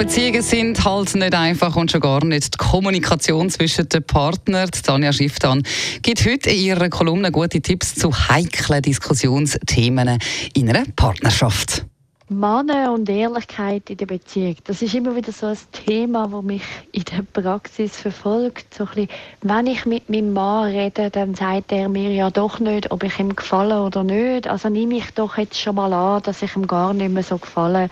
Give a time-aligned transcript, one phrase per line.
[0.00, 4.70] Beziehungen sind halt nicht einfach und schon gar nicht die Kommunikation zwischen den Partnern.
[4.70, 5.62] Tanja Schifftan
[6.00, 10.18] gibt heute in ihrer Kolumne gute Tipps zu heiklen Diskussionsthemen
[10.54, 11.84] in einer Partnerschaft.
[12.30, 16.62] Männer und Ehrlichkeit in der Beziehung, das ist immer wieder so ein Thema, das mich
[16.92, 18.72] in der Praxis verfolgt.
[18.72, 19.08] So ein bisschen,
[19.42, 23.18] wenn ich mit meinem Mann rede, dann sagt er mir ja doch nicht, ob ich
[23.18, 24.48] ihm gefalle oder nicht.
[24.48, 27.36] Also nehme ich doch jetzt schon mal an, dass ich ihm gar nicht mehr so
[27.36, 27.90] gefalle,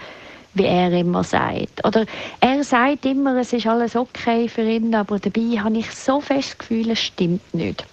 [0.58, 1.84] wie er immer sagt.
[1.86, 2.04] Oder
[2.40, 6.50] er sagt immer, es ist alles okay für ihn, aber dabei habe ich so fest
[6.50, 7.84] das Gefühl, es stimmt nicht.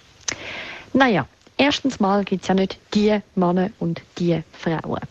[0.93, 1.25] Naja,
[1.57, 5.01] erstens mal gibt es ja nicht die Männer und die Frauen.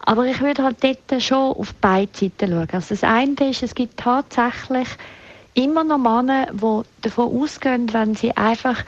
[0.00, 2.68] Aber ich würde halt dort schon auf beide Seiten schauen.
[2.70, 4.88] Also das eine ist, es gibt tatsächlich
[5.54, 8.84] immer noch Männer, die davon ausgehen, wenn sie einfach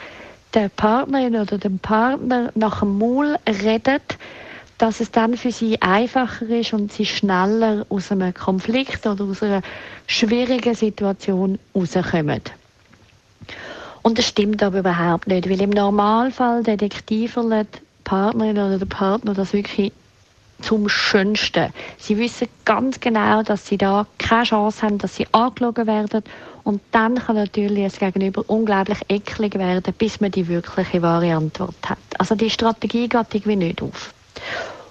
[0.55, 4.17] der Partnerin oder dem Partner nach dem Maul redet,
[4.79, 9.43] dass es dann für sie einfacher ist und sie schneller aus einem Konflikt oder aus
[9.43, 9.63] einer
[10.07, 12.41] schwierigen Situation rauskommen.
[14.03, 19.35] Und das stimmt aber überhaupt nicht, weil im Normalfall detektiven die Partnerin oder der Partner
[19.35, 19.93] das wirklich
[20.63, 21.73] zum Schönsten.
[21.99, 26.23] Sie wissen ganz genau, dass sie da keine Chance haben, dass sie angelogen werden.
[26.65, 31.77] Und dann kann natürlich das Gegenüber unglaublich eklig werden, bis man die wirkliche wahre Antwort
[31.89, 31.99] hat.
[32.19, 34.13] Also die Strategie geht irgendwie nicht auf.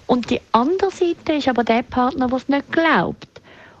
[0.06, 3.28] Und die andere Seite ist aber der Partner, der es nicht glaubt.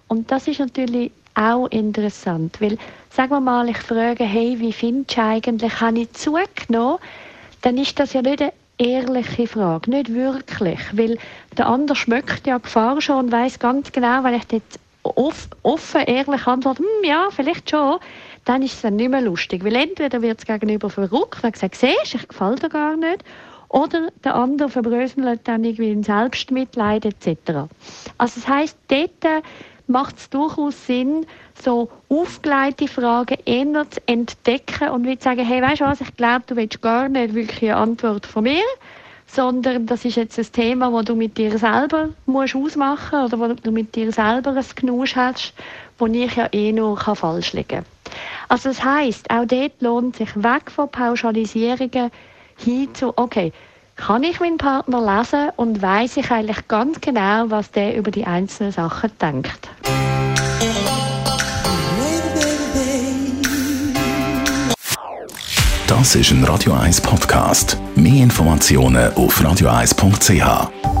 [0.08, 2.78] Und das ist natürlich auch interessant, weil,
[3.10, 6.98] sagen wir mal, ich frage, hey, wie findest du eigentlich, habe ich zugenommen?
[7.62, 11.18] Dann ist das ja nicht eine ehrliche Frage, nicht wirklich, weil
[11.56, 16.46] der andere schmeckt ja Gefahr schon und weiß ganz genau, wenn ich jetzt offen, ehrlich
[16.46, 17.98] antworte, hm, ja, vielleicht schon,
[18.44, 21.74] dann ist es dann nicht mehr lustig, weil entweder wird es gegenüber verrückt, wenn sagt,
[21.74, 23.24] siehst, ich gefalle dir gar nicht,
[23.68, 27.68] oder der andere verbröselt dann irgendwie in Selbstmitleid etc.
[28.16, 29.42] Also das heißt, dort
[29.86, 31.26] macht es durchaus Sinn,
[31.60, 36.14] so aufgeleitete Fragen eher zu entdecken und wie zu sagen, hey, weißt du was, ich
[36.16, 38.62] glaube, du willst gar nicht wirklich eine Antwort von mir,
[39.26, 43.52] sondern das ist jetzt ein Thema, wo du mit dir selber musst ausmachen oder wo
[43.52, 45.52] du mit dir selber ein Genusch hast,
[45.98, 47.84] wo ich ja eh nur falsch liegen kann.
[48.48, 52.10] Also das heißt, auch dort lohnt sich weg von Pauschalisierungen
[52.58, 53.52] hin zu, okay,
[53.96, 58.24] kann ich meinen Partner lesen und weiß ich eigentlich ganz genau, was der über die
[58.24, 59.68] einzelnen Sachen denkt.
[65.86, 67.76] Das ist ein Radio 1 Podcast.
[67.96, 70.97] Mehr Informationen auf radio1.ch.